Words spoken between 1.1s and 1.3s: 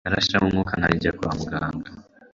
kwa